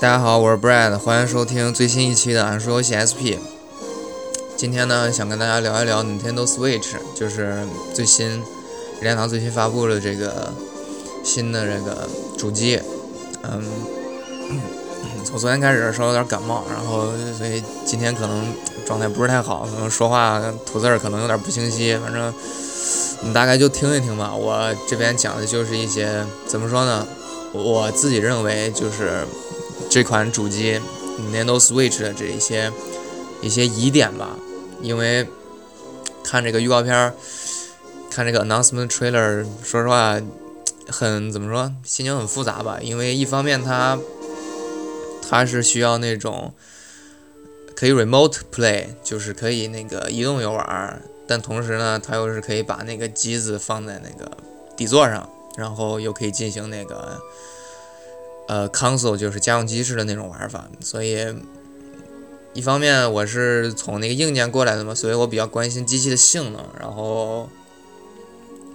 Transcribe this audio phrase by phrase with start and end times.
[0.00, 3.36] 大家好，我是 Brad，欢迎收听最新一期的俺说游戏 SP。
[4.56, 8.42] 今天呢，想跟大家聊一聊 Nintendo Switch，就是最新任
[9.02, 10.54] 天堂最新发布的这个
[11.22, 12.80] 新的这个主机。
[13.42, 13.62] 嗯，
[15.22, 18.54] 从昨天开始稍微有点感冒，然后所以今天可能
[18.86, 22.32] 状态不是太好，可能说话吐字儿可能有点不清晰，反正
[23.20, 24.34] 你大概就听一听吧。
[24.34, 27.06] 我这边讲的就是一些怎么说呢？
[27.52, 29.26] 我自己认为就是
[29.90, 30.80] 这款主机
[31.18, 32.72] Nintendo Switch 的这一些
[33.42, 34.38] 一些疑点吧，
[34.80, 35.26] 因为
[36.22, 37.12] 看这个预告片儿，
[38.08, 40.18] 看这个 announcement trailer，说实话
[40.88, 42.78] 很怎么说，心情很复杂吧。
[42.80, 43.98] 因为一方面它
[45.28, 46.54] 它是需要那种
[47.74, 54.30] 可以 remote play，就是可以那个移动游玩儿，但同时呢，它又是可以把那个机子放在那个
[54.76, 55.28] 底座上。
[55.56, 57.20] 然后又可以进行那个，
[58.50, 61.24] 呃，console 就是家用机式的那种玩法，所以
[62.52, 67.48] 一方面我是从那个硬件过来的嘛，所以我比较关心机器的性能，然后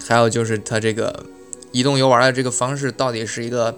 [0.08, 1.26] 还有就是它这个
[1.73, 3.76] 移动游玩的这个方式到底是一个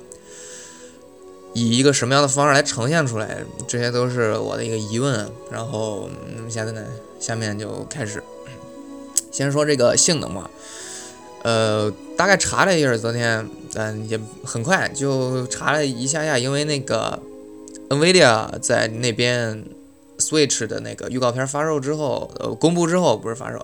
[1.53, 5.27] 以一个什么样的方式来呈现出来，这些都是我的一个疑问。
[5.49, 6.07] 然后
[6.47, 6.85] 现在呢，
[7.19, 8.21] 下面就开始
[9.31, 10.47] 先说这个性能嘛。
[11.43, 17.21] 呃，大概查了一下，昨天，嗯，也很快就查了一下下，因为那个
[17.89, 19.63] NVIDIA 在那边
[20.17, 23.63] Switch 的那个预告片发售之后，呃，公布之后不是发售，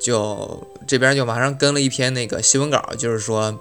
[0.00, 3.58] 就这边就马上跟了一篇那个新闻稿，就是说，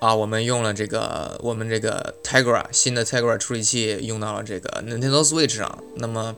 [0.00, 6.34] 啊，我们用了这个我们这个 Tegra 新的 Tegra 处理器用到了这个 Nintendo Switch 上，那么。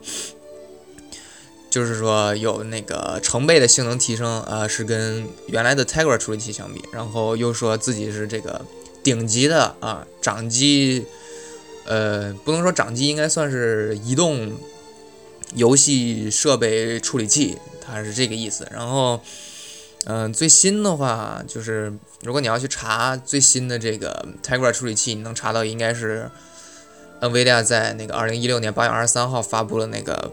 [1.69, 8.65] 就是说有那个成倍的性能提升，呃，是跟原来的 Tegra 处理器相比，然后又说自己是这个
[9.03, 11.05] 顶级的啊掌机，
[11.85, 14.53] 呃，不能说掌机，应该算是移动
[15.55, 18.65] 游戏设备处理器，它是这个意思。
[18.71, 19.19] 然后，
[20.05, 26.31] 嗯，最新的话就是，如果你要去查最新的这个 Tegra 处理器，你能查到应该是
[27.19, 30.31] NVIDIA 在那个二零一六年八月二十三号发布了那个。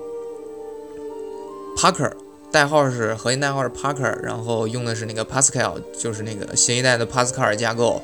[1.76, 2.12] Parker
[2.50, 8.00] 代号是核心代号是 Parker，然后用的是那个 Pascal，就是那个新一代的帕斯卡尔架构，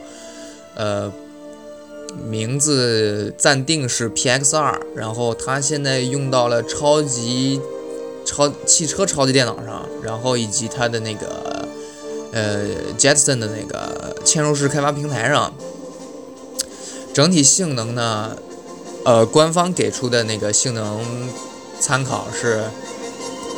[0.74, 1.10] 呃，
[2.28, 7.60] 名字暂定是 PX2，然后它现在用到了超级
[8.26, 11.64] 超汽车超级电脑上，然后以及它的那个
[12.32, 12.66] 呃
[12.98, 15.54] Jetson 的那个嵌入式开发平台上，
[17.14, 18.36] 整体性能呢，
[19.04, 21.00] 呃，官方给出的那个性能
[21.78, 22.64] 参考是。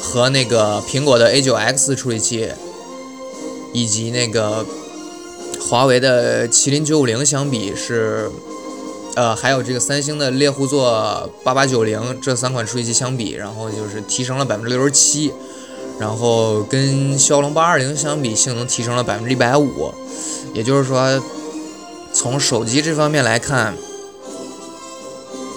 [0.02, 2.48] 和那个苹果的 A9X 处理器，
[3.72, 4.66] 以及那个
[5.60, 8.28] 华为的麒麟950相比是，
[9.14, 15.32] 呃，还有这个三星的猎户座8890这三款处理器相比，然后就是提升了百分之六十七，
[15.98, 19.94] 然后跟骁龙820相比，性能提升了百分之一百五，
[20.52, 21.22] 也就是说，
[22.12, 23.74] 从手机这方面来看，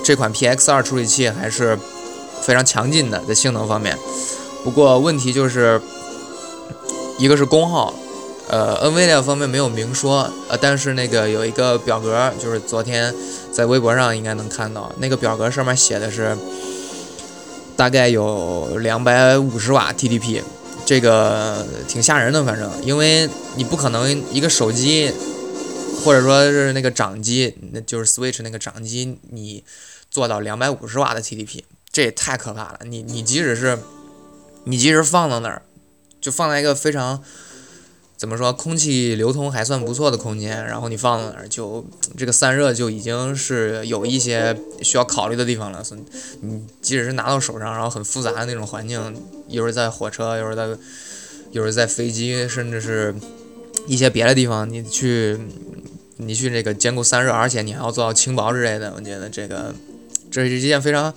[0.04, 1.78] 这款 PX2 处理器还是
[2.46, 3.98] 非常强劲的，在性能方面。
[4.64, 5.82] 不过问题就是，
[7.18, 7.94] 一个是功耗，
[8.48, 13.14] 呃，NVIDIA 方面没有明说，呃，但是那个有一个表格，就是昨天
[13.52, 16.38] 在微博上应该能看到，那个表格上面写的是
[17.76, 20.42] 大概有两百五十瓦 TDP，
[20.86, 25.12] 这个挺吓人的，反正，因为你不可能一个手机
[26.04, 29.64] 或者说是那个掌机，那就是 Switch 那个掌机，你
[30.10, 31.62] 做到两百五十瓦的 TDP，
[31.96, 33.80] 这也太可怕了，你你即使是。
[34.68, 35.62] 你即使放到那儿，
[36.20, 37.22] 就放在一个非常
[38.18, 41.86] 怎么说，空气流通还算不错的空间，然后你放到那儿，就
[42.18, 45.84] 这个散热就已经是有一些需要考虑的地方了。
[45.84, 45.96] 所
[46.42, 49.16] 你即使是拿到手上，然后很复杂的那种环境，
[49.48, 50.68] 一会儿在火车，一会儿在，
[51.52, 53.14] 一会儿在飞机，甚至是
[53.86, 55.38] 一些别的地方，你去
[56.18, 59.76] 你去这个兼顾散热，而且你还要做到轻薄之类的，我觉得这个。
[60.44, 61.14] 这是一件非常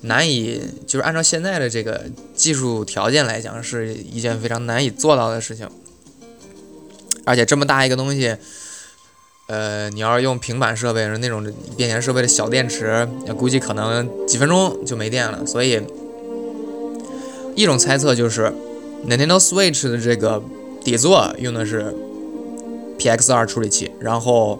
[0.00, 5.68] 难以，就是按照现在的这个技术条件来讲，是一件非常难以做到的事情。
[7.26, 8.34] 而且这么大一个东西，
[9.48, 15.44] 呃，你要是用平板设备那种便携设备的小电池，估计可能几分钟就没电了。
[15.44, 15.82] 所以，
[17.54, 18.50] 一种猜测就是
[19.06, 20.42] ，Nintendo Switch 的这个
[20.82, 21.94] 底座用的是
[22.98, 24.58] PX2 处理器，然后。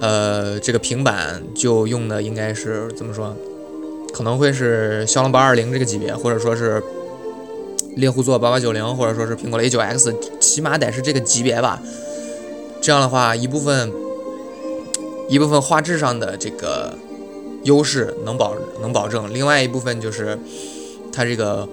[0.00, 3.36] 呃，这个平板就用的应该是怎么说？
[4.12, 6.82] 可能会是骁龙八二零这个级别，或者说是
[7.96, 11.80] 猎户座八八九零，或者说是苹果的 A 九 X，起码得是这个级别吧。
[12.80, 13.92] 这样的话，一部分
[15.28, 16.94] 一部分画质上的这个
[17.64, 20.38] 优势能保能保证，另外一部分就是
[21.12, 21.68] 它这个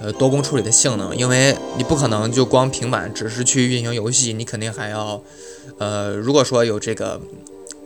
[0.00, 5.20] 呃多工处理的性能，因为你不可能就光平板只是去运行游戏，你肯定还要
[5.78, 7.20] 呃如果说有这个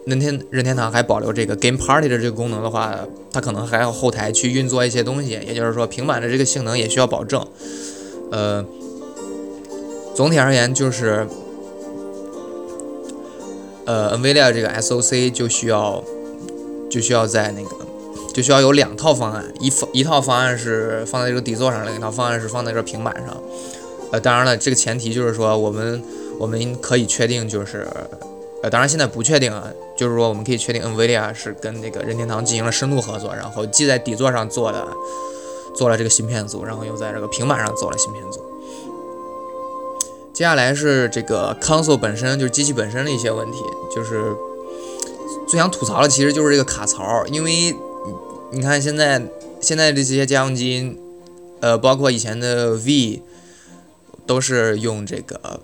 [0.07, 2.97] 任天任天堂还保留这个 Game Party 的这个功能的话，
[3.33, 7.47] 它可能还要后台去运作一些东西，也就是说平板的这个性能也需要保证。
[8.31, 8.65] 呃，
[10.15, 11.27] 总体而言就是
[13.85, 16.03] 呃 NVIDIA 这个 SOC 就需要。
[16.89, 17.71] 就需要在那个，
[18.33, 23.37] 就需要有两套方案，一方一套方案是放在这个底座上，另一套方案是放在这平板上。
[24.13, 26.01] 呃，当然了，这个前提就是说，我们
[26.39, 27.89] 我们可以确定，就是
[28.71, 34.87] 当然现在不确定啊，就是说我们可以确定，NVIDIA 是跟那个任天堂进行了深度合作，然后既在底座上做的
[35.75, 38.41] 做了这个芯片组，然后又在这个平板上做了芯片组。
[40.33, 43.59] 接下来是这个 console 本身，就是机器本身的一些问题，
[43.95, 44.35] 就是。
[45.49, 47.73] 最想吐槽的其实就是这个卡槽，因为
[48.51, 49.23] 你看现在
[49.61, 50.99] 现在的这些家用机，
[51.61, 53.23] 呃，包括以前的 V，
[54.27, 55.61] 都是用这个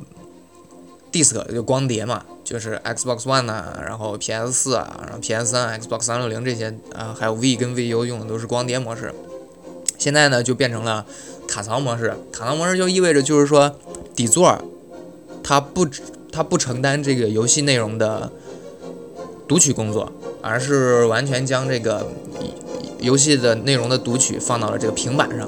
[1.13, 9.15] disk 就光碟嘛，就是 Xbox One 啊，然后 PS 四啊，然后 PS 三、Xbox 三六零这些啊，还有 V 跟 VU 用的都是光碟模式。
[9.99, 11.05] 现在呢就变成了
[11.47, 13.77] 卡槽模式，卡槽模式就意味着就是说
[14.17, 14.59] 底座
[15.45, 15.87] 它不
[16.33, 18.33] 它不承担这个游戏内容的。
[19.49, 20.11] 读取工作，
[20.41, 22.11] 而是完全将这个
[23.01, 25.47] 游戏的内容的读取放到了这个平板上。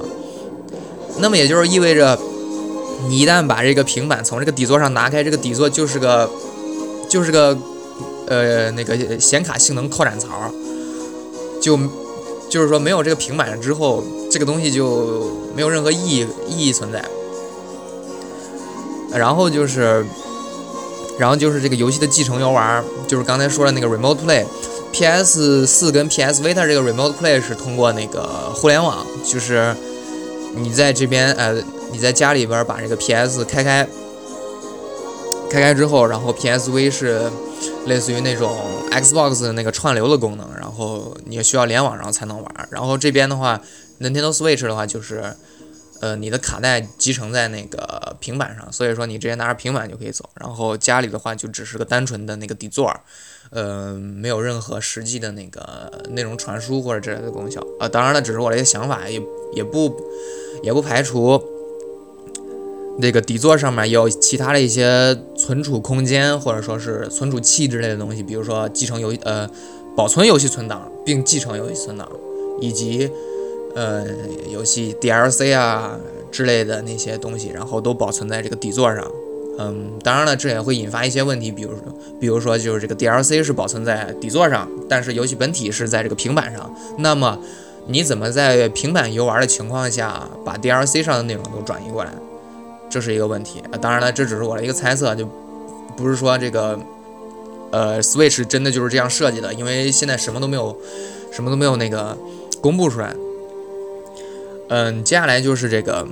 [1.20, 2.18] 那么也就是意味着，
[3.08, 6.30] 你一旦把这个平板从这个底座上拿开，这个底座就是个
[7.08, 7.56] 就是个
[8.26, 10.28] 呃那个显卡性能扩展槽，
[11.60, 11.78] 就
[12.48, 17.04] 就是说没有这个平板之后，这个东西就没有任何意义意义存在。
[19.12, 20.04] 然后就是。
[21.16, 29.76] 然后就是这个游戏的继承游玩，就是刚才说的那个 Remote Play，PS 四跟 PS Vita 这个 Remote Play 是通过那个互联网，就是
[30.56, 31.62] 你在这边呃
[31.94, 33.86] 你在家里边把这个 PS 开开，
[35.48, 37.30] 开开之后，然后 PSV 是
[37.86, 38.52] 类似于那种
[38.90, 42.68] Xbox 的那个串流的功能，然后你需要联网然后才能玩。
[42.70, 43.60] 然后这边的话
[44.00, 45.34] ，Nintendo Switch 的话就是。
[46.00, 50.28] 呃，你的卡带集成在那个平板上，所以说你直接拿着平板就可以走。
[50.34, 52.94] 然后家里的话就只是个单纯的那个底座，
[53.48, 57.58] 呃，没有任何实际的那个内容传输或者之类的功效。
[57.80, 59.22] 啊，当然了，只是我的一些想法，也
[59.54, 59.96] 也不
[60.62, 61.42] 也不排除
[62.98, 69.48] 那个底座上面有其他的一些存储空间或者说是存储器之类的东西，比如说继承游呃
[69.96, 72.08] 保存游戏存档并继承游戏存档，
[72.60, 73.10] 以及。
[73.76, 74.04] 呃，
[74.52, 75.98] 游戏 DLC 啊
[76.30, 79.04] 之类的那些东西，然后都保存在这个底座上。
[79.58, 81.78] 嗯，当然了，这也会引发一些问题，比如说，
[82.20, 86.72] 比如说就是这个 DLC 是保存在底座上，但是游戏本体是在这个平板上。
[86.98, 87.36] 那么
[87.88, 92.12] 你怎么在平板游玩的情况下把 DLC 上的内容都转移过来？
[92.94, 93.60] 这是一个问题。
[93.80, 95.28] 当然了，这只是我的一个猜测，就
[95.96, 96.78] 不是说这个
[97.72, 100.76] 呃 Switch 真的就是这样设计的，因为现在什么都没有，
[101.32, 102.16] 什么都没有那个
[102.60, 103.12] 公布出来。
[104.68, 106.06] 嗯，接下来就是这个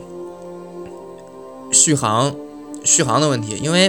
[1.71, 2.35] 续航，
[2.83, 3.57] 续航的问题。
[3.62, 3.89] 因为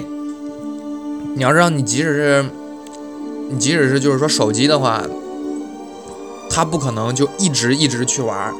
[1.35, 2.45] 你要知道，你即使是
[3.49, 5.03] 你即使是就是说手机的话，
[6.47, 8.53] 它不可能就一直一直去玩。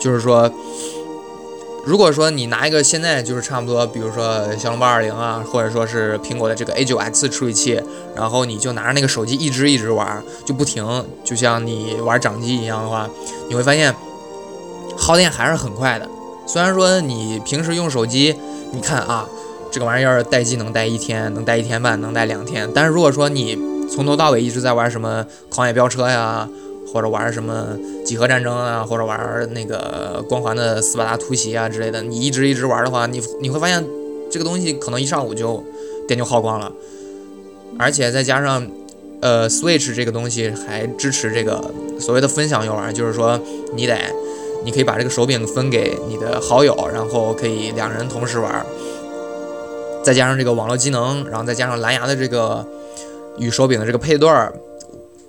[0.00, 0.50] 就是说，
[1.86, 7.80] 如果说你拿一个现在就是差不多，比如说骁龙八二零啊，或者说是苹果的这个 A 九 X 处理器，
[8.14, 10.84] 然后你就拿着那个手机一直一直玩，就不停，
[11.24, 13.08] 就像你玩掌机一样的话，
[13.48, 13.94] 你会发现。
[14.98, 16.08] 耗电还是很快的，
[16.46, 18.34] 虽然说你平时用手机，
[18.72, 19.28] 你看啊，
[19.70, 22.66] 这个玩意儿待机能待一天，能待一天半，能待两天。
[22.74, 23.58] 但是如果说你
[23.94, 26.48] 从头到尾一直在玩什么狂野飙车呀，
[26.96, 27.76] 或者玩什么
[28.06, 33.86] 几何战争啊，或者玩那个光环的斯巴达突袭啊之类的，你一直一直玩的话，你你会发现
[34.30, 35.62] 这个东西可能一上午就
[36.08, 36.72] 电就耗光了。
[37.78, 38.66] 而且再加上，
[39.20, 41.62] 呃，Switch 这个东西还支持这个
[42.00, 43.38] 所谓的分享游玩，就是说
[43.74, 43.98] 你得。
[44.64, 48.66] 你可以把这个手柄分给你的好友，然后可以两人同时玩，
[50.02, 52.66] 再加上这个网络机能，然后再加上蓝牙的这个
[53.38, 54.28] 与手柄的这个配对，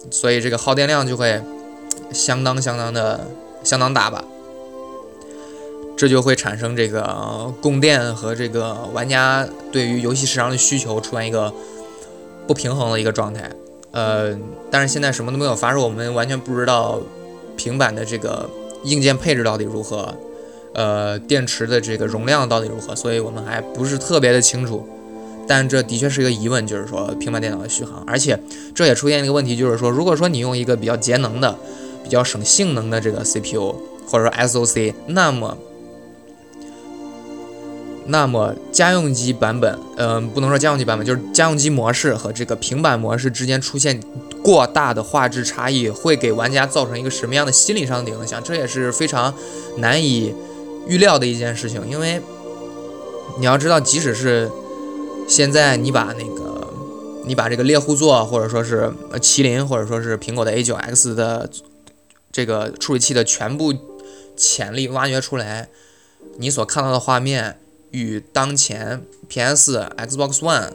[0.10, 1.40] 所以这个耗电量就会
[2.12, 3.28] 相当相当的
[3.64, 4.24] 相当大吧。
[5.96, 11.52] 这就会产生这个供电和这个玩家对于游戏市场的需求出现一个
[12.46, 13.50] 不平衡的一个状态。
[13.92, 14.38] 呃，
[14.70, 17.00] 但是现在什么都没有发售，我们完全不知道
[17.56, 18.50] 平板的这个。
[18.84, 20.14] 硬件配置到底如何？
[20.76, 22.96] 呃，电池的这个容量到底如何？
[22.96, 24.88] 所以我们还不是特别的清楚。
[25.48, 28.04] 但这的确是一个疑问，就是说平板电脑的续航。
[28.06, 28.40] 而且
[28.76, 31.58] 这也出现一个问题，就是说，如果说你用一个比较节能的，
[32.08, 33.76] 比较省性能的这个 CPU
[34.08, 35.58] 或者说 SOC，那么。
[38.10, 44.02] 那么家用机版本，嗯，不能说家用机版本，就是家用机模式和这个平板模式之间出现
[44.42, 48.42] 过大的画质差异，会给玩家造成一个什么样的心理上的影响？
[48.42, 49.34] 这也是非常
[49.80, 50.34] 难以
[50.88, 51.82] 预料的一件事情。
[51.90, 52.22] 因为
[53.40, 54.50] 你要知道，即使是
[55.28, 56.74] 现在你把那个
[57.26, 61.50] 你把这个猎户座，或者说是麒麟，或者说是苹果的 A9X 的
[62.38, 63.74] 这个处理器的全部
[64.36, 65.70] 潜力挖掘出来，
[66.38, 67.58] 你所看到的画面。
[67.91, 70.74] 与当前 PS、Xbox One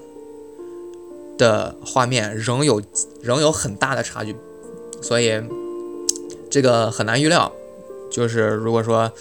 [1.37, 2.83] 的画面仍有
[3.21, 4.35] 仍有很大的差距，
[5.03, 5.41] 所以
[6.51, 7.53] 这个很难预料。
[8.11, 9.13] 就是如果说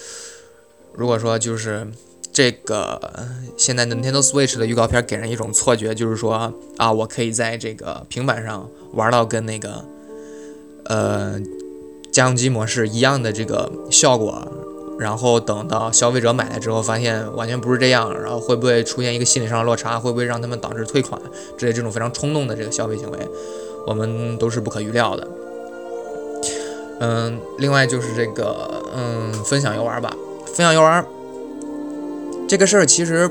[0.94, 1.86] 如果说就是
[2.32, 9.84] 这个现在 Nintendo Switch 的预告片给人一种错觉，就是说啊，我可以在这个平板上玩到跟那个
[10.84, 11.38] 呃
[12.12, 14.46] 家用机模式一样的这个效果。
[14.98, 19.98] 然后等到消费者买来之后，发现完全不是这样，然后会不会出现一个心理上的落差？
[19.98, 21.20] 会不会让他们导致退款？
[21.56, 23.18] 之类这种非常冲动的这个消费行为，
[23.84, 25.26] 我们都是不可预料的。
[27.00, 30.14] 嗯，另外就是这个，嗯，分享游玩吧。
[30.46, 31.04] 分享游玩
[32.46, 33.28] 这个事儿，其实，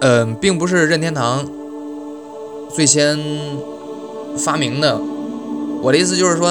[0.00, 1.48] 嗯，并不是任天堂
[2.68, 3.18] 最先
[4.36, 5.00] 发明的。
[5.80, 6.50] 我的意思就是说，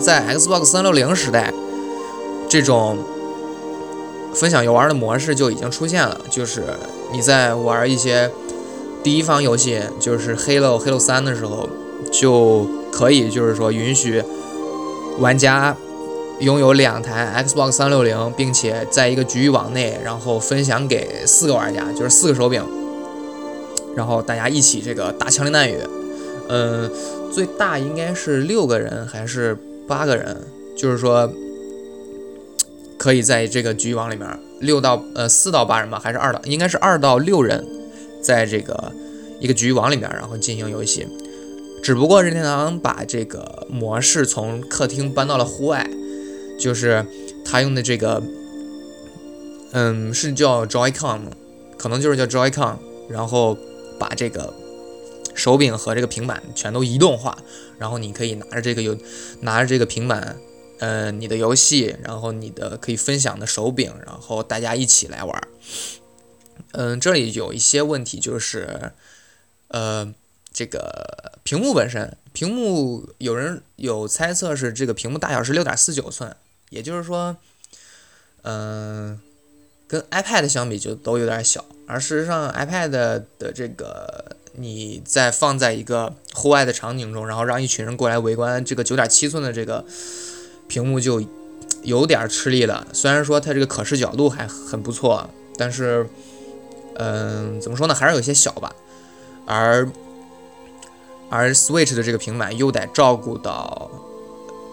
[0.00, 1.52] 在 Xbox 三六零时代。
[2.50, 2.96] 这种
[4.34, 6.64] 分享游玩的模式就已经出现了，就是
[7.12, 8.30] 你在玩一些
[9.02, 11.68] 第一方游戏，就是《Halo》《Halo 三》的时候，
[12.10, 14.22] 就可以就是说允许
[15.18, 15.76] 玩家
[16.40, 22.64] 拥有两台 Xbox 三六零，并且在一个局域网内，然后分享给四个玩家，就是四个手柄，
[23.94, 25.76] 然后大家一起这个打枪林弹雨。
[26.48, 26.90] 嗯，
[27.30, 29.54] 最大应该是六个人还是
[29.88, 30.36] 八个人？
[30.76, 31.32] 就是说。
[33.00, 34.28] 可以在这个局域网里面，
[34.58, 37.64] 六到呃四到八人吧，还是二到应该是二到六人，
[38.20, 38.92] 在这个
[39.38, 41.06] 一个局域网里面，然后进行游戏。
[41.80, 45.88] 只不过任天堂把这个模式从客厅搬到了户外，
[46.58, 47.06] 就是
[47.44, 48.20] 他用的这个，
[49.74, 51.20] 嗯，是叫 Joy-Con，
[51.78, 52.78] 可能就是叫 Joy-Con，
[53.08, 53.56] 然后
[53.96, 54.52] 把这个
[55.38, 57.38] 手柄和这个平板全都移动化，
[57.78, 58.98] 然后你可以拿着这个有
[59.40, 60.36] 拿着这个平板。
[60.80, 65.48] 呃，你的游戏，然后你的可以分享的手柄，然后大家一起来玩。
[66.70, 68.92] 嗯，这里有一些问题，就是
[69.66, 70.14] 呃，
[70.52, 76.36] 这个屏幕本身，屏幕有人有猜测是这个屏幕大小是六点四九寸，
[76.70, 77.36] 也就是说，
[78.42, 79.20] 嗯，
[79.88, 81.64] 跟 iPad 相比就都有点小。
[81.88, 84.27] 而事实上，iPad 的这个
[84.58, 89.84] 你在放在一个户外的场景中，然后让一群人过来围观这个九点七寸的这个。
[90.68, 91.24] 屏幕就
[91.82, 96.06] 有点吃力了，虽然说它这个可视角度还很不错，但是，
[96.96, 98.70] 嗯，怎么说呢，还是有些小吧。
[99.46, 99.88] 而
[101.30, 103.90] 而 Switch 的这个平板又得照顾到，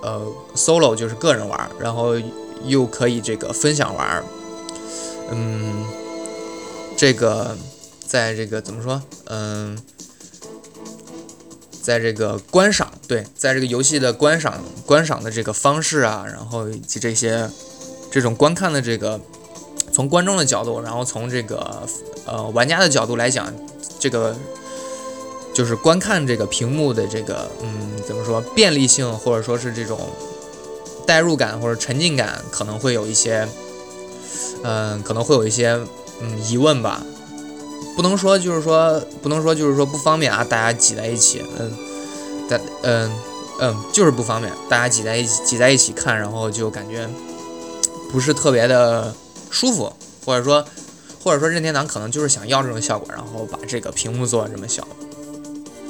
[0.04, 2.16] 呃，Solo 就是个人玩，然后
[2.66, 4.22] 又可以这个分享玩，
[5.32, 5.86] 嗯，
[6.98, 7.56] 这个
[8.08, 9.78] 在这个怎么说，嗯。
[11.86, 17.48] 在这个观赏，对，在这个游戏的观赏观赏的这个方式啊，然后以及这些
[18.10, 19.22] 这种观看的这个
[19.94, 21.88] 从观众的角度，然后从这个
[22.26, 23.54] 呃玩家的角度来讲，
[24.00, 24.36] 这个
[25.54, 30.10] 就是观看这个屏幕的这个嗯怎么说便利性，或者说是这种
[31.06, 33.48] 代入感或者沉浸感，可能会有一些
[34.64, 35.80] 嗯可能会有一些
[36.20, 37.06] 嗯疑问吧。
[37.96, 41.72] 不能说就是说不能说就是说不方便啊，大家挤在一起，嗯，
[42.50, 43.12] 但嗯
[43.62, 47.08] 嗯就是不方便，大家挤在一起挤在一起看，然后就感觉
[48.12, 49.14] 不是特别的
[49.50, 49.94] 舒服，
[50.26, 50.66] 或者说
[51.24, 54.86] 或者说任天堂可能就是想要这种效果，然后把这个屏幕做这么小。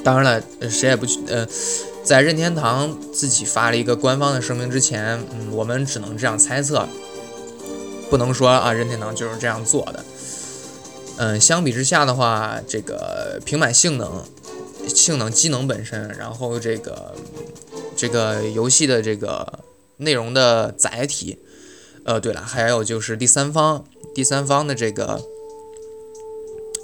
[0.03, 1.47] 当然了，谁也不去，呃，
[2.03, 6.87] 在任天堂自己发了一个官方的声明之前，嗯，我们只能这样猜测，
[8.11, 10.05] 不能说啊任天堂就是这样做的。
[11.17, 14.25] 嗯，相比之下的话，这个平板性能、
[14.87, 17.15] 性能、机能本身，然后这个
[17.95, 19.59] 这个游戏的这个
[19.97, 21.39] 内容的载体，
[22.03, 25.21] 呃，对了，还有就是第三方、第三方的这个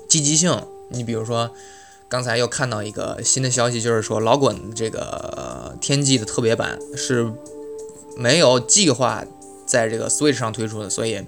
[0.08, 0.66] 积极性。
[0.90, 1.52] 你比如说，
[2.08, 7.30] 刚才又看到一个新的消息，就是说老滚这个天际的特别版是
[8.16, 9.26] 没有计划
[9.66, 11.22] 在这个 Switch 上推出的，所以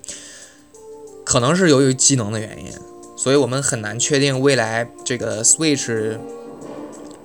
[1.26, 2.72] 可能是由于机能的原因。
[3.24, 6.20] 所以我们很难确定未来这个 Switch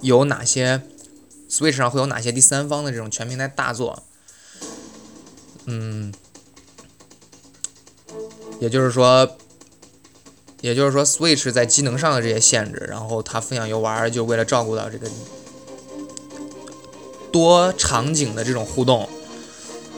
[0.01, 0.81] 有哪些
[1.51, 4.05] Switch 上会有哪些第三方的这种全平台大作。
[5.67, 6.15] 嗯，
[8.61, 9.37] 也就是说，
[10.61, 15.11] 也就是说，Switch 在机能上的这些限制，然后它分享游玩就为了照顾到这个
[17.33, 19.09] 多场景的这种互动。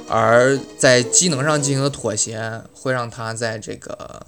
[0.09, 4.25] 而在机能上进行的妥协，会让它在这个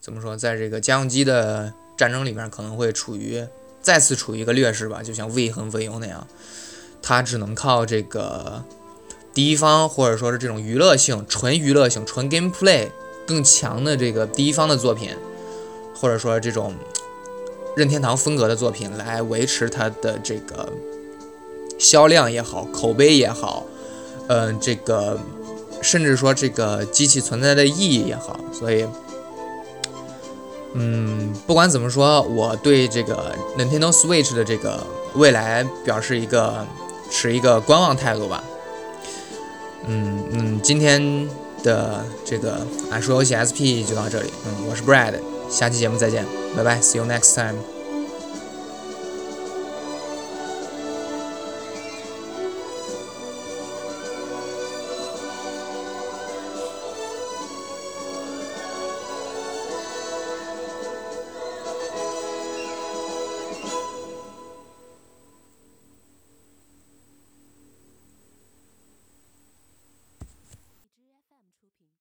[0.00, 3.44] 怎么说，在这个家用机的战争里面，可能会处于
[3.82, 5.02] 再次处于一个劣势吧。
[5.02, 6.26] 就像 V 和 VU 那样，
[7.02, 8.64] 它只能靠这个
[9.34, 12.88] 第一方或者说是这种娱乐性、纯娱乐性、纯 gameplay
[13.26, 15.10] 更强的这个第一方的作品，
[15.94, 16.74] 或者说这种
[17.76, 20.72] 任天堂风格的作品来维持它的这个
[21.78, 23.66] 销量也好，口碑也好。
[24.28, 25.20] 嗯，这个
[25.82, 28.86] 甚至说这个机器存在的意义也好，所以，
[30.74, 36.64] 嗯，不管怎么说，我对这个 Nintendo Switch 的这个未来表示一个
[37.10, 38.44] 持一个观望态度吧。
[39.86, 41.28] 嗯嗯，今天
[41.62, 42.60] 的这个
[42.90, 44.30] 俺说游戏 SP 就到这里。
[44.46, 45.14] 嗯，我是 Brad，
[45.48, 46.24] 下期节目再见，
[46.56, 47.79] 拜拜，See you next time。